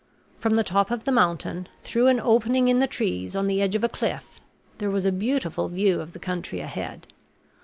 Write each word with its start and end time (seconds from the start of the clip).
From 0.39 0.55
the 0.55 0.63
top 0.63 0.89
of 0.89 1.03
the 1.03 1.11
mountain, 1.11 1.67
through 1.83 2.07
an 2.07 2.19
opening 2.19 2.67
in 2.69 2.79
the 2.79 2.87
trees 2.87 3.35
on 3.35 3.45
the 3.45 3.61
edge 3.61 3.75
of 3.75 3.83
a 3.83 3.87
cliff, 3.87 4.39
there 4.79 4.89
was 4.89 5.05
a 5.05 5.11
beautiful 5.11 5.69
view 5.69 6.01
of 6.01 6.13
the 6.13 6.17
country 6.19 6.59
ahead. 6.59 7.05